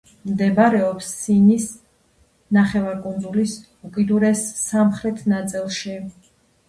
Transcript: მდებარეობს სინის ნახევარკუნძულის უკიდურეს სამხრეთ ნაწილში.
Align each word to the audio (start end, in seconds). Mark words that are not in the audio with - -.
მდებარეობს 0.27 1.09
სინის 1.17 1.67
ნახევარკუნძულის 2.59 3.53
უკიდურეს 3.91 4.43
სამხრეთ 4.67 5.23
ნაწილში. 5.35 5.99